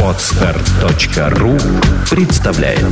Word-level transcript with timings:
Отстар.ру 0.00 1.58
представляет. 2.10 2.84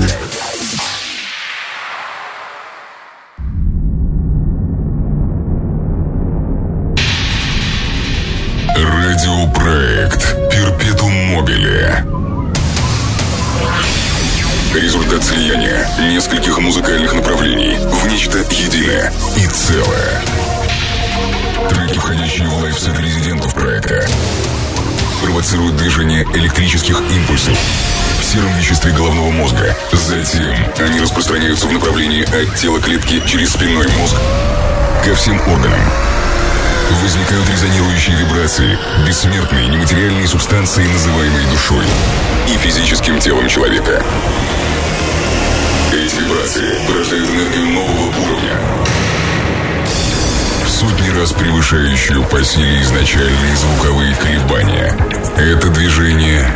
Радиопроект 8.75 10.37
Перпетум 10.51 11.12
Мобиле 11.35 12.04
Результат 14.74 15.22
слияния 15.22 15.88
нескольких 16.00 16.59
музыкальных 16.59 17.14
направлений 17.14 17.77
в 17.78 18.06
нечто 18.09 18.38
единое 18.38 19.12
и 19.37 19.46
целое. 19.46 20.23
Треки, 21.68 21.98
входящие 21.98 22.48
в 22.48 22.62
лайфсет 22.62 22.98
резидентов 22.98 23.55
проекта, 23.55 24.06
провоцируют 25.37 25.77
движение 25.77 26.27
электрических 26.32 26.98
импульсов 27.14 27.58
в 28.18 28.24
сером 28.24 28.50
веществе 28.56 28.90
головного 28.92 29.30
мозга. 29.30 29.77
Затем 29.92 30.56
они 30.78 30.98
распространяются 30.98 31.66
в 31.66 31.72
направлении 31.74 32.22
от 32.22 32.56
тела 32.56 32.80
клетки 32.80 33.22
через 33.27 33.52
спинной 33.52 33.86
мозг 33.98 34.16
ко 35.04 35.14
всем 35.14 35.38
органам. 35.46 35.78
Возникают 37.02 37.46
резонирующие 37.50 38.16
вибрации, 38.16 38.78
бессмертные 39.06 39.68
нематериальные 39.68 40.27
субстанции, 40.27 40.86
называемые 40.86 41.46
душой 41.48 41.84
и 42.48 42.56
физическим 42.56 43.18
телом 43.18 43.46
человека. 43.46 44.02
Эти 45.92 46.14
вибрации 46.14 46.78
порождают 46.88 47.28
энергию 47.28 47.66
нового 47.72 48.06
уровня, 48.24 48.58
сотни 50.76 51.08
раз 51.18 51.32
превышающую 51.32 52.22
по 52.24 52.44
силе 52.44 52.82
изначальные 52.82 53.56
звуковые 53.56 54.14
колебания. 54.16 54.94
Это 55.38 55.70
движение 55.70 56.46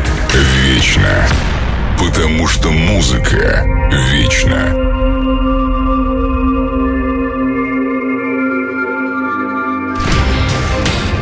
вечно, 0.63 1.27
потому 1.99 2.47
что 2.47 2.71
музыка 2.71 3.65
вечна. 4.13 4.90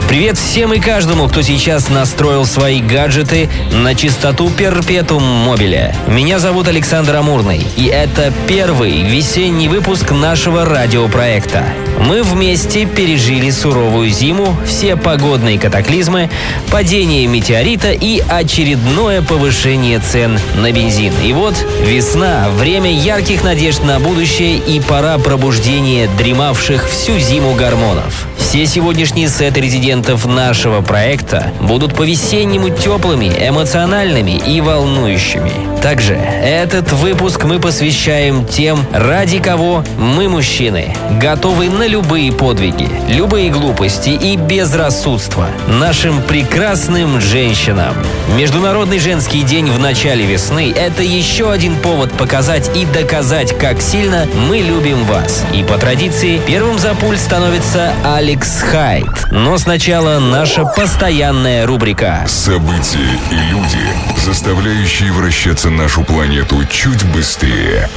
Привет 0.09 0.39
всем 0.39 0.73
и 0.73 0.81
каждому, 0.81 1.28
кто 1.28 1.42
сейчас 1.42 1.91
настроил 1.91 2.47
свои 2.47 2.81
гаджеты 2.81 3.51
на 3.70 3.95
частоту 3.95 4.48
перпетум 4.48 5.23
мобиля. 5.23 5.95
Меня 6.06 6.39
зовут 6.39 6.67
Александр 6.67 7.17
Амурный, 7.17 7.61
и 7.77 7.84
это 7.84 8.33
первый 8.47 9.03
весенний 9.03 9.69
выпуск 9.69 10.11
нашего 10.12 10.64
радиопроекта. 10.64 11.62
Мы 12.01 12.23
вместе 12.23 12.86
пережили 12.86 13.51
суровую 13.51 14.09
зиму, 14.09 14.56
все 14.67 14.97
погодные 14.97 15.59
катаклизмы, 15.59 16.31
падение 16.70 17.27
метеорита 17.27 17.92
и 17.92 18.23
очередное 18.27 19.20
повышение 19.20 19.98
цен 19.98 20.39
на 20.56 20.73
бензин. 20.73 21.12
И 21.23 21.34
вот 21.34 21.55
весна, 21.83 22.48
время 22.48 22.91
ярких 22.91 23.45
надежд 23.45 23.84
на 23.84 24.01
будущее 24.01 24.56
и 24.56 24.81
пора 24.81 25.19
пробуждения 25.19 26.09
дремавших 26.17 26.89
всю 26.89 27.19
зиму 27.19 27.53
гормонов. 27.53 28.27
Все 28.39 28.64
сегодняшние 28.64 29.29
сеты 29.29 29.61
резидентов 29.61 29.97
нашего 30.27 30.80
проекта 30.80 31.52
будут 31.60 31.94
по-весеннему 31.94 32.70
теплыми, 32.70 33.27
эмоциональными 33.27 34.32
и 34.32 34.60
волнующими. 34.60 35.52
Также 35.82 36.14
этот 36.14 36.92
выпуск 36.92 37.44
мы 37.44 37.58
посвящаем 37.58 38.44
тем, 38.44 38.84
ради 38.92 39.38
кого 39.38 39.84
мы, 39.98 40.28
мужчины, 40.28 40.94
готовы 41.20 41.68
на 41.68 41.86
любые 41.86 42.32
подвиги, 42.32 42.88
любые 43.08 43.50
глупости 43.50 44.10
и 44.10 44.36
безрассудство. 44.36 45.46
Нашим 45.68 46.22
прекрасным 46.22 47.20
женщинам. 47.20 47.94
Международный 48.36 48.98
женский 48.98 49.42
день 49.42 49.66
в 49.70 49.78
начале 49.78 50.24
весны– 50.27 50.72
это 50.77 51.02
еще 51.02 51.50
один 51.50 51.77
повод 51.77 52.12
показать 52.12 52.70
и 52.77 52.84
доказать, 52.86 53.56
как 53.56 53.80
сильно 53.80 54.27
мы 54.48 54.58
любим 54.58 55.05
вас. 55.05 55.44
И 55.55 55.62
по 55.62 55.78
традиции 55.78 56.40
первым 56.46 56.78
за 56.78 56.94
пульт 56.94 57.20
становится 57.20 57.92
Алекс 58.05 58.61
Хайт. 58.61 59.08
Но 59.30 59.58
сначала 59.58 59.87
наша 59.88 60.66
постоянная 60.66 61.66
рубрика. 61.66 62.22
События 62.28 63.08
и 63.30 63.34
люди, 63.50 63.80
заставляющие 64.22 65.10
вращаться 65.10 65.70
нашу 65.70 66.04
планету 66.04 66.62
чуть 66.66 67.02
быстрее. 67.06 67.88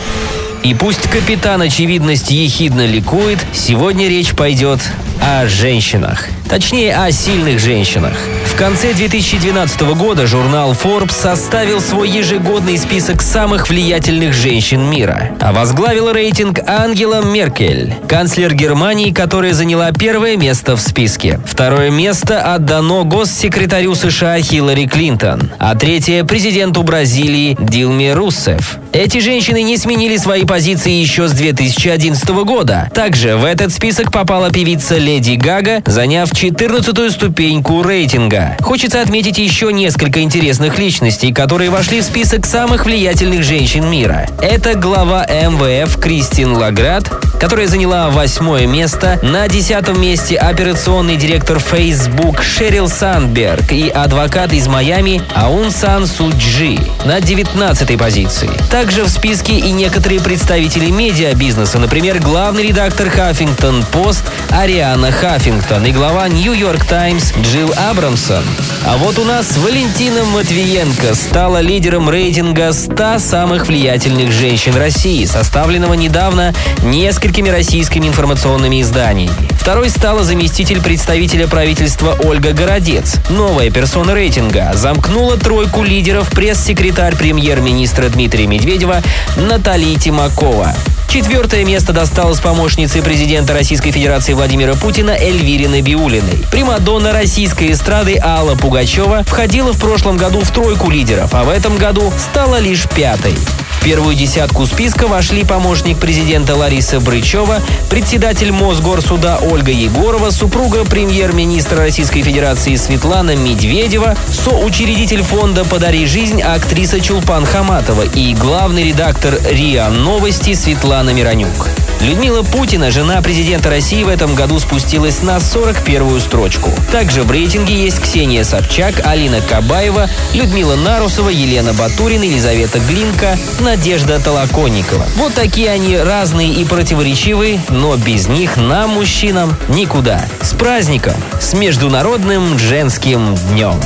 И 0.64 0.74
пусть 0.74 1.10
капитан 1.10 1.62
очевидность 1.62 2.32
ехидно 2.32 2.86
ликует, 2.86 3.40
сегодня 3.52 4.08
речь 4.08 4.32
пойдет 4.32 4.80
о 5.22 5.46
женщинах. 5.48 6.28
Точнее, 6.52 6.98
о 6.98 7.10
сильных 7.14 7.60
женщинах. 7.60 8.12
В 8.44 8.58
конце 8.58 8.94
2012 8.94 9.82
года 9.96 10.28
журнал 10.28 10.74
Forbes 10.74 11.14
составил 11.14 11.80
свой 11.80 12.10
ежегодный 12.10 12.78
список 12.78 13.22
самых 13.22 13.70
влиятельных 13.70 14.34
женщин 14.34 14.82
мира. 14.82 15.30
А 15.40 15.54
возглавила 15.54 16.12
рейтинг 16.12 16.60
Ангела 16.68 17.24
Меркель, 17.24 17.94
канцлер 18.10 18.54
Германии, 18.54 19.12
которая 19.12 19.54
заняла 19.54 19.94
первое 19.94 20.36
место 20.36 20.76
в 20.76 20.82
списке. 20.82 21.40
Второе 21.46 21.90
место 21.90 22.54
отдано 22.54 23.06
госсекретарю 23.06 23.96
США 23.96 24.38
Хиллари 24.42 24.88
Клинтон, 24.88 25.52
а 25.58 25.74
третье– 25.76 26.24
президенту 26.26 26.84
Бразилии 26.84 27.56
Дилме 27.62 28.14
Руссеф. 28.14 28.78
Эти 28.92 29.20
женщины 29.20 29.64
не 29.64 29.78
сменили 29.78 30.18
свои 30.18 30.44
позиции 30.44 30.92
еще 30.92 31.30
с 31.30 31.32
2011 31.32 32.28
года. 32.44 32.92
Также 32.94 33.38
в 33.38 33.46
этот 33.46 33.72
список 33.72 34.12
попала 34.12 34.52
певица 34.52 34.98
Леди 34.98 35.36
Гага, 35.36 35.82
заняв 35.86 36.30
14-ю 36.42 37.12
ступеньку 37.12 37.84
рейтинга. 37.84 38.58
Хочется 38.62 39.00
отметить 39.02 39.38
еще 39.38 39.72
несколько 39.72 40.22
интересных 40.22 40.80
личностей, 40.80 41.32
которые 41.32 41.70
вошли 41.70 42.02
в 42.02 42.04
список 42.04 42.48
самых 42.48 42.86
влиятельных 42.86 43.44
женщин 43.44 43.88
мира. 43.88 44.28
Это 44.42 44.74
глава 44.74 45.24
МВФ 45.28 46.00
Кристин 46.00 46.54
Лаград, 46.54 47.08
которая 47.40 47.68
заняла 47.68 48.10
восьмое 48.10 48.66
место. 48.66 49.20
На 49.22 49.48
десятом 49.48 50.02
месте 50.02 50.36
операционный 50.36 51.16
директор 51.16 51.60
Facebook 51.60 52.42
Шерил 52.42 52.90
Сандберг 52.90 53.72
и 53.72 53.90
адвокат 53.90 54.52
из 54.52 54.68
Майами 54.68 55.22
Аун 55.36 55.70
Сан 55.70 56.08
Суджи 56.08 56.80
на 57.06 57.22
девятнадцатой 57.22 58.00
позиции. 58.00 58.50
Также 58.72 59.04
в 59.04 59.10
списке 59.10 59.60
и 59.60 59.72
некоторые 59.72 60.20
представители 60.20 60.90
медиабизнеса, 60.90 61.78
например, 61.78 62.18
главный 62.18 62.64
редактор 62.64 63.12
Хаффингтон 63.12 63.84
Пост 63.92 64.24
Ариана 64.50 65.12
Хаффингтон 65.12 65.86
и 65.86 65.92
глава 65.92 66.30
Нью-Йорк 66.32 66.86
Таймс 66.86 67.34
Джилл 67.42 67.74
Абрамсон. 67.90 68.44
А 68.86 68.98
вот 68.98 69.20
у 69.20 69.24
нас 69.24 69.58
Валентина 69.58 70.24
Матвиенко 70.24 71.14
стала 71.14 71.60
лидером 71.60 72.10
рейтинга 72.10 72.72
100 72.74 73.20
самых 73.20 73.68
влиятельных 73.68 74.32
женщин 74.32 74.76
России, 74.76 75.26
составленного 75.26 75.94
недавно 75.94 76.54
несколькими 76.84 77.50
российскими 77.50 78.08
информационными 78.08 78.82
изданиями. 78.82 79.34
Второй 79.60 79.90
стала 79.90 80.24
заместитель 80.24 80.82
представителя 80.82 81.48
правительства 81.48 82.18
Ольга 82.24 82.54
Городец. 82.54 83.18
Новая 83.30 83.70
персона 83.70 84.14
рейтинга 84.14 84.72
замкнула 84.74 85.38
тройку 85.38 85.84
лидеров 85.84 86.32
пресс-секретарь 86.32 87.16
премьер-министра 87.16 88.10
Дмитрия 88.10 88.48
Медведева 88.48 89.02
Наталья 89.36 90.00
Тимакова. 90.00 90.74
Четвертое 91.12 91.66
место 91.66 91.92
досталось 91.92 92.40
помощнице 92.40 93.02
президента 93.02 93.52
Российской 93.54 93.92
Федерации 93.92 94.32
Владимира 94.32 94.76
Путина 94.76 95.12
Эльвире 95.12 95.68
Набиулиной. 95.68 96.46
Примадонна 96.50 97.12
российской 97.12 97.74
эстрады 97.74 98.18
Алла 98.18 98.56
Пугачева 98.56 99.26
входила 99.28 99.74
в 99.74 99.78
прошлом 99.78 100.16
году 100.16 100.40
в 100.40 100.50
тройку 100.52 100.90
лидеров, 100.90 101.34
а 101.34 101.44
в 101.44 101.50
этом 101.50 101.76
году 101.76 102.14
стала 102.18 102.60
лишь 102.60 102.88
пятой. 102.88 103.36
Первую 103.84 104.16
десятку 104.16 104.68
списка 104.68 105.08
вошли 105.08 105.44
помощник 105.44 105.98
президента 105.98 106.56
Лариса 106.56 107.00
Брычева, 107.00 107.62
председатель 107.90 108.52
Мосгорсуда 108.52 109.40
Ольга 109.42 109.72
Егорова, 109.72 110.30
супруга 110.30 110.86
премьер-министра 110.86 111.78
Российской 111.78 112.22
Федерации 112.22 112.76
Светлана 112.76 113.36
Медведева, 113.36 114.16
соучредитель 114.30 115.24
фонда 115.24 115.66
«Подари 115.66 116.06
жизнь» 116.06 116.44
актриса 116.44 117.00
Чулпан 117.00 117.46
Хаматова 117.46 118.04
и 118.04 118.36
главный 118.36 118.84
редактор 118.84 119.40
РИА 119.50 119.90
Новости 119.90 120.54
Светлана 120.54 121.10
Миронюк. 121.10 121.68
Людмила 122.02 122.42
Путина, 122.42 122.90
жена 122.90 123.22
президента 123.22 123.70
России, 123.70 124.04
в 124.04 124.08
этом 124.08 124.34
году 124.34 124.60
спустилась 124.60 125.22
на 125.22 125.38
41-ю 125.38 126.20
строчку. 126.20 126.72
Также 126.92 127.22
в 127.22 127.30
рейтинге 127.30 127.84
есть 127.84 128.00
Ксения 128.00 128.44
Собчак, 128.44 129.06
Алина 129.06 129.40
Кабаева, 129.40 130.10
Людмила 130.34 130.76
Нарусова, 130.76 131.30
Елена 131.30 131.74
Батурина, 131.74 132.24
Елизавета 132.24 132.80
Глинка, 132.80 133.38
Надежда 133.60 134.20
Толоконникова. 134.20 135.06
Вот 135.18 135.36
такие 135.36 135.70
они 135.70 135.96
разные 135.96 136.52
и 136.52 136.66
противоречивые, 136.66 137.62
но 137.70 137.96
без 137.98 138.28
них 138.28 138.58
нам, 138.58 138.92
мужчинам, 138.92 139.56
никуда. 139.70 140.26
С 140.42 140.54
праздником! 140.54 141.16
С 141.40 141.54
Международным 141.54 142.58
женским 142.58 143.36
днем! 143.50 143.80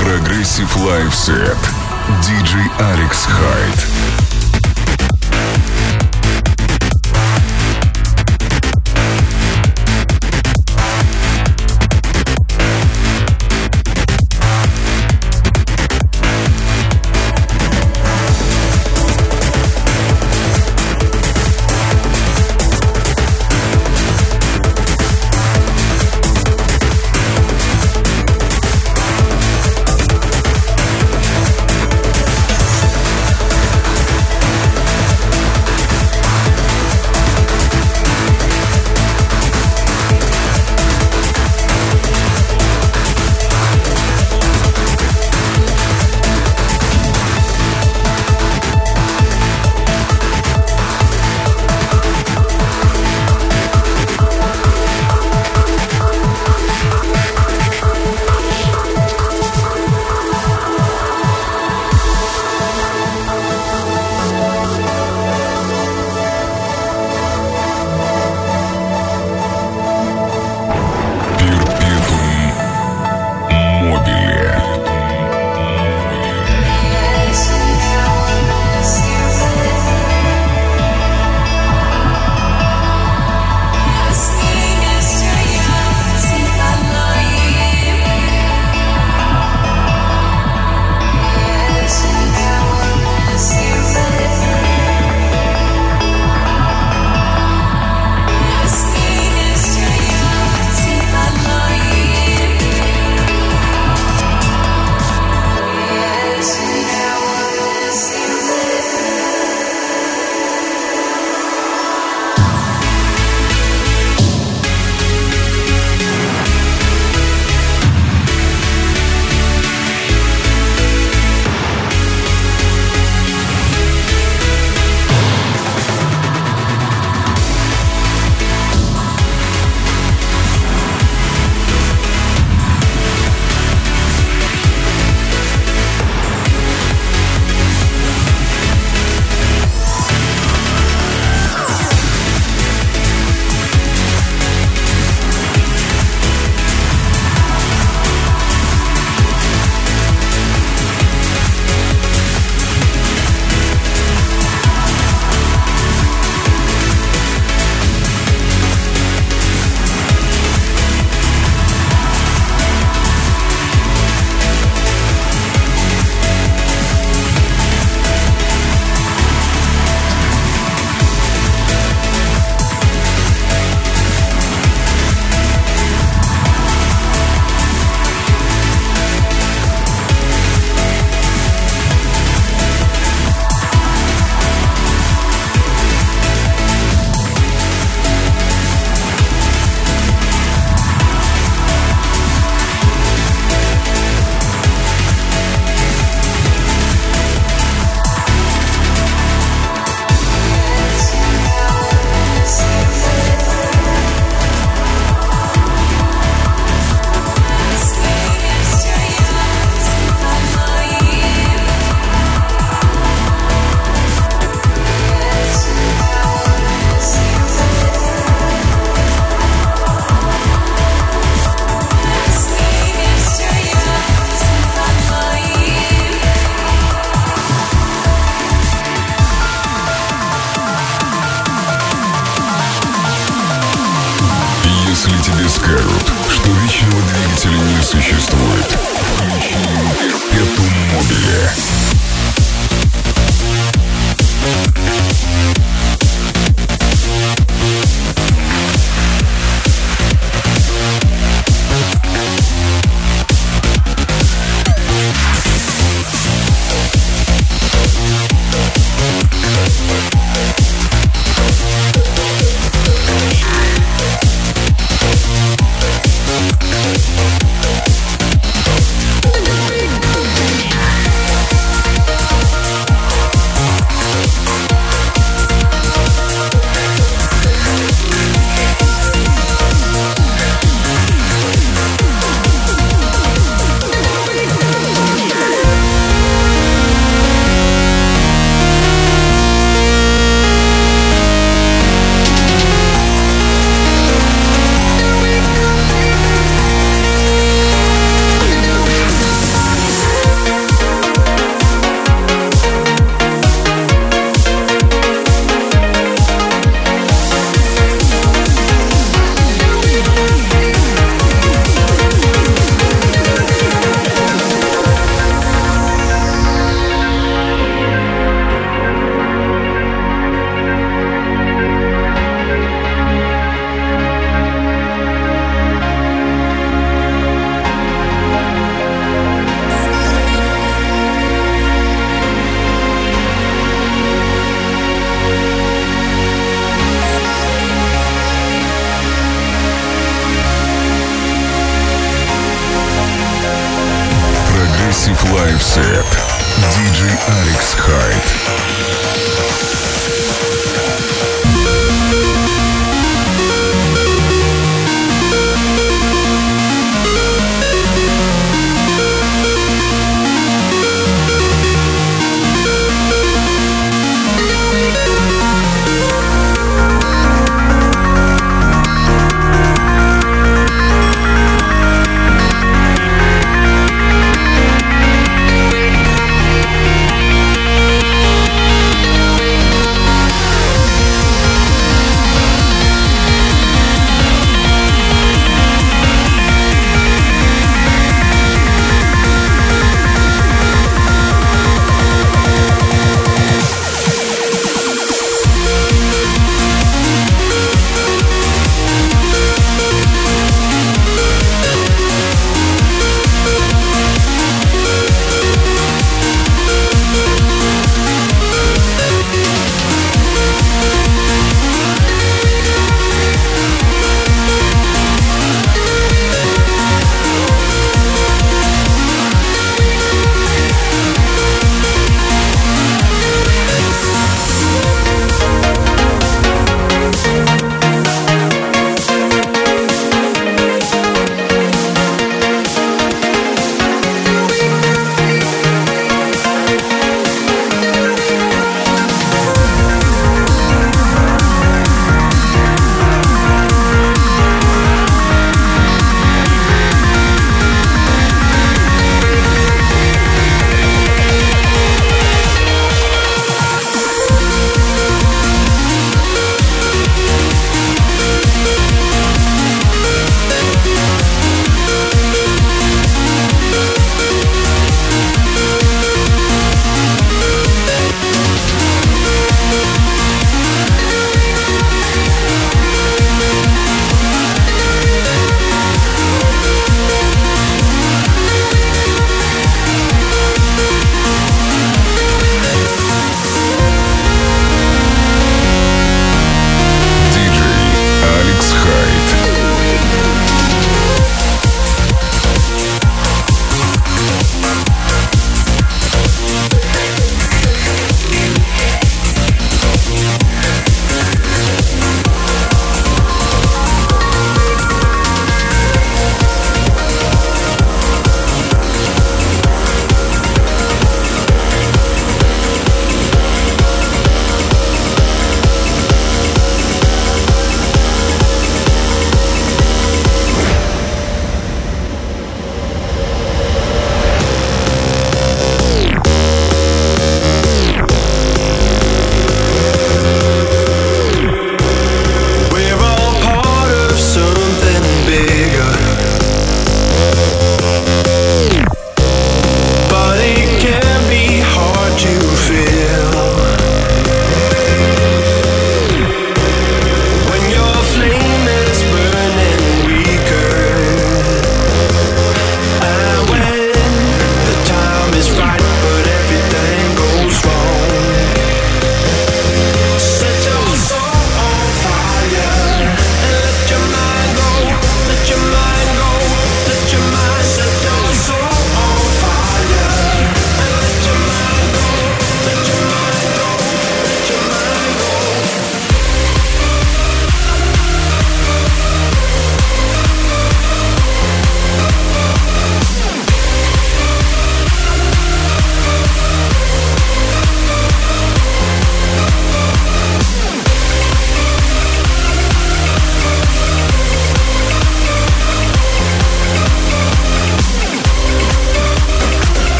Progressive 0.00 0.74
Lifeset. 0.76 1.58
Диджей 2.22 2.66
Алекс 2.78 3.24
Хайд. 3.26 4.33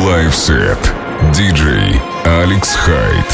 Progressive 0.00 0.02
Live 0.06 0.34
Set. 0.34 0.78
DJ 1.34 2.00
Алекс 2.24 2.74
Хайт. 2.76 3.29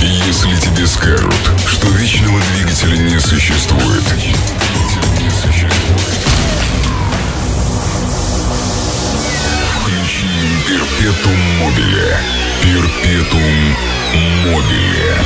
Если 0.00 0.56
тебе 0.56 0.84
скажут, 0.84 1.34
что 1.66 1.86
вечного 1.90 2.40
двигателя 2.54 2.96
не 2.96 3.20
существует, 3.20 4.02
включи 9.70 10.26
Перпетум 10.66 11.38
Мобиле. 11.60 12.16
Перпетум 12.62 13.76
Мобиле. 14.44 15.16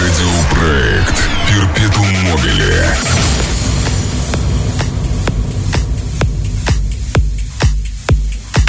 Радиопроект 0.00 1.28
Перпетум 1.48 2.08
Мобиле. 2.30 3.53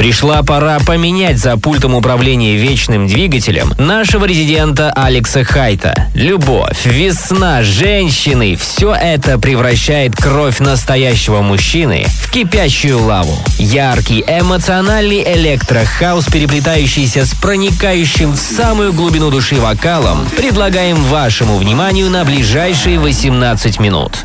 Пришла 0.06 0.44
пора 0.44 0.78
поменять 0.86 1.40
за 1.40 1.58
пультом 1.58 1.96
управления 1.96 2.58
вечным 2.58 3.08
двигателем 3.08 3.74
нашего 3.80 4.26
резидента 4.26 4.92
Алекса 4.92 5.44
Хайта. 5.44 5.96
Любовь, 6.14 6.86
весна, 6.86 7.64
женщины– 7.64 8.56
все 8.62 8.94
это 8.94 9.40
превращает 9.40 10.16
кровь 10.16 10.60
настоящего 10.60 11.42
мужчины 11.42 12.06
в 12.22 12.30
кипящую 12.30 13.04
лаву. 13.04 13.36
Яркий, 13.58 14.22
эмоциональный 14.22 15.24
электрохаус, 15.24 16.28
переплетающийся 16.28 17.26
с 17.26 17.34
проникающим 17.34 18.34
в 18.34 18.38
самую 18.38 18.94
глубину 18.94 19.32
души 19.32 19.56
вокалом, 19.56 20.28
предлагаем 20.38 20.98
вашему 21.06 21.58
вниманию 21.58 22.12
на 22.12 22.24
ближайшие 22.24 23.00
18 23.00 23.80
минут. 23.80 24.20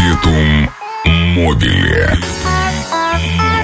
Amplitum 0.00 0.66
mobile. 1.34 2.16
mobile. 2.42 3.59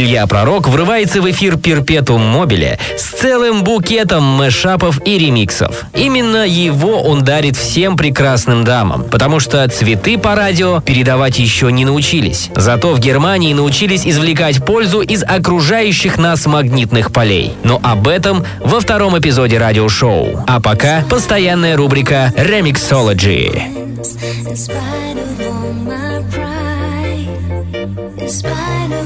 Илья 0.00 0.26
Пророк 0.26 0.66
врывается 0.66 1.20
в 1.20 1.30
эфир 1.30 1.58
Перпетум 1.58 2.22
Мобиле 2.22 2.78
с 2.96 3.02
целым 3.02 3.62
букетом 3.62 4.24
мэшапов 4.24 4.98
и 5.06 5.18
ремиксов. 5.18 5.84
Именно 5.94 6.46
его 6.46 7.02
он 7.02 7.22
дарит 7.22 7.54
всем 7.54 7.98
прекрасным 7.98 8.64
дамам, 8.64 9.04
потому 9.04 9.40
что 9.40 9.68
цветы 9.68 10.16
по 10.16 10.34
радио 10.34 10.80
передавать 10.80 11.38
еще 11.38 11.70
не 11.70 11.84
научились. 11.84 12.48
Зато 12.56 12.94
в 12.94 12.98
Германии 12.98 13.52
научились 13.52 14.06
извлекать 14.06 14.64
пользу 14.64 15.02
из 15.02 15.22
окружающих 15.22 16.16
нас 16.16 16.46
магнитных 16.46 17.12
полей. 17.12 17.52
Но 17.62 17.78
об 17.82 18.08
этом 18.08 18.46
во 18.60 18.80
втором 18.80 19.18
эпизоде 19.18 19.58
радиошоу. 19.58 20.44
А 20.46 20.60
пока 20.60 21.04
постоянная 21.10 21.76
рубрика 21.76 22.32
«Remixology». 22.38 23.80
In 28.20 28.28
spite 28.28 28.99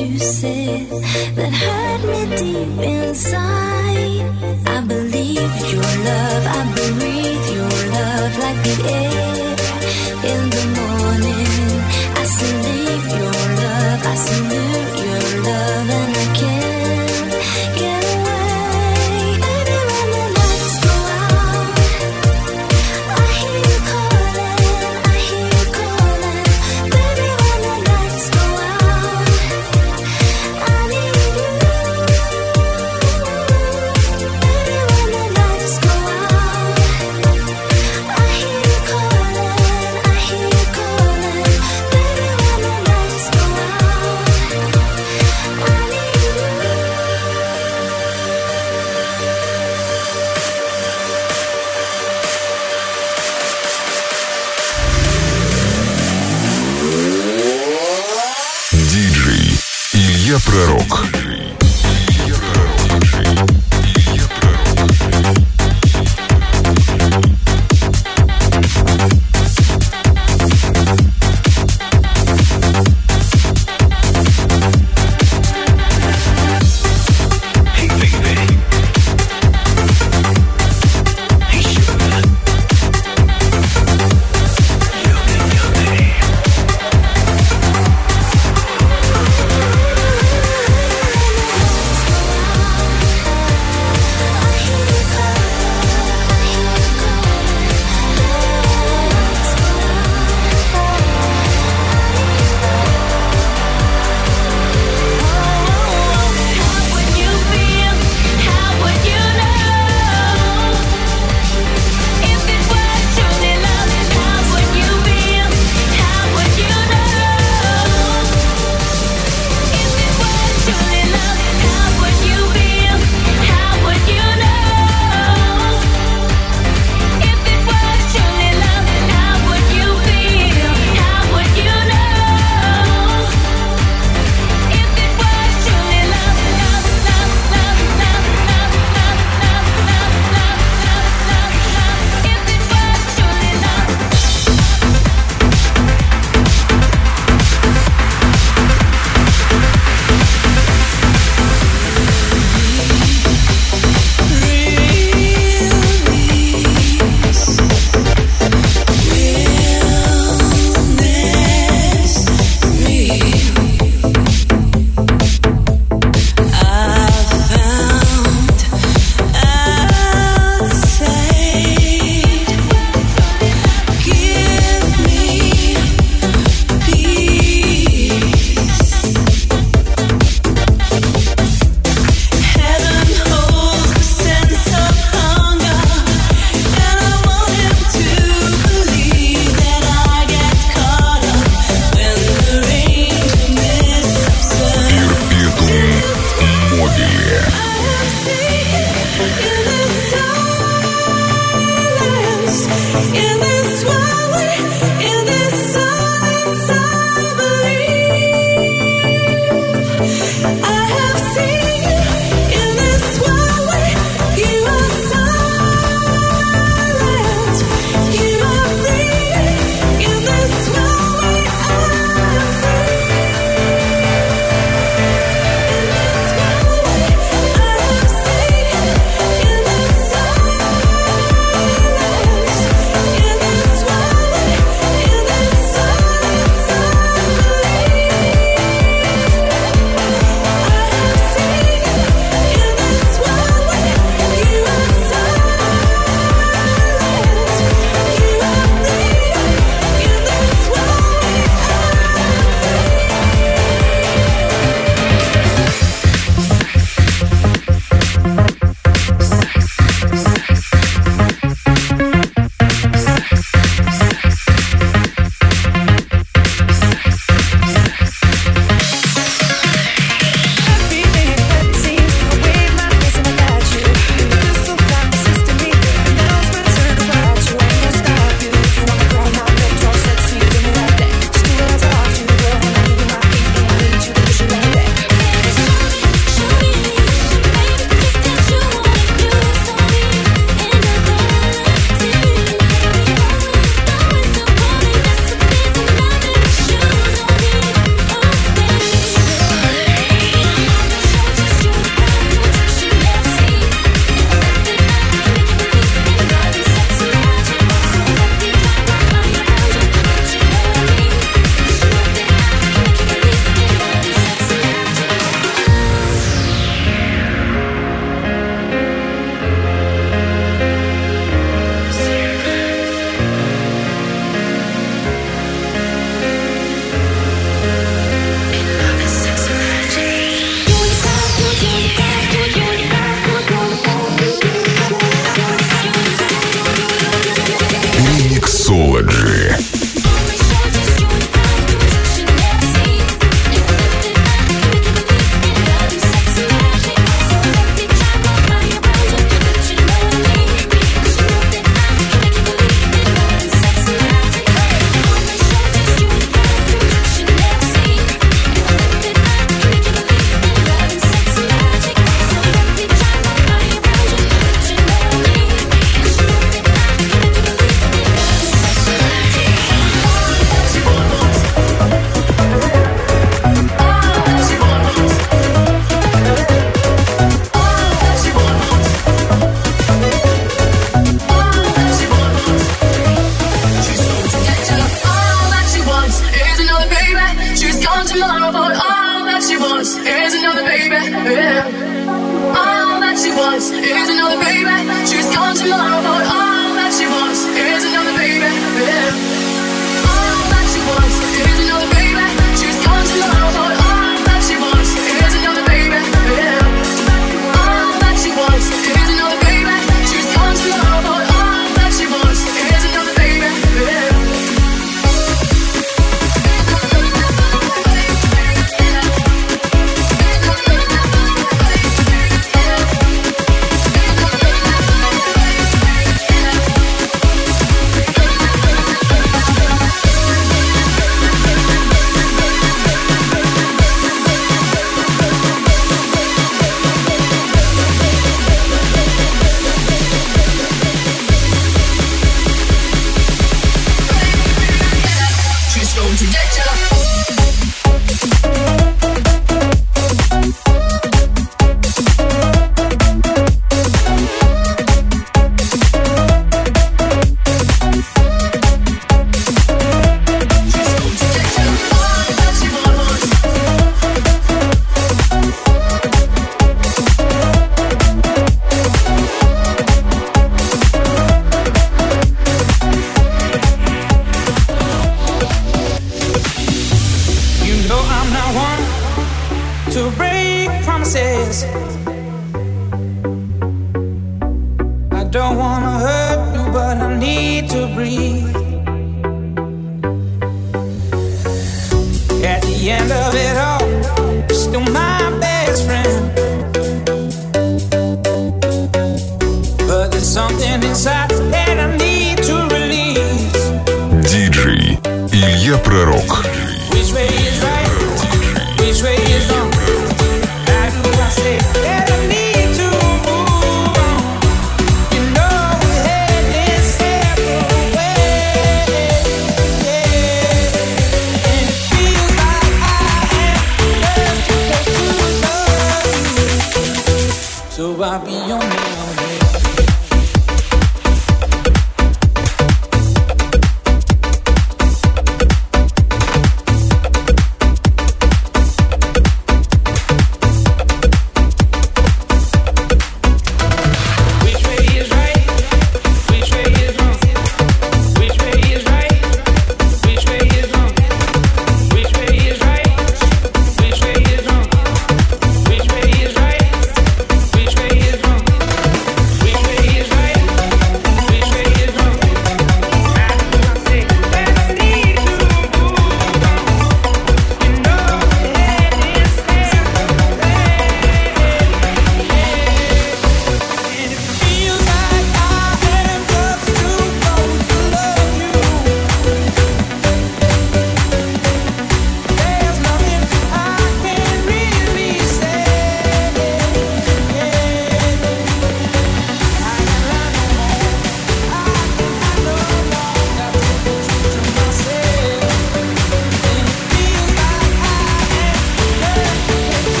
you 0.00 0.18
said 0.18 0.88
that 1.36 1.52
hurt 1.52 2.02
me 2.10 2.36
deep 2.36 2.78
inside, 2.78 3.51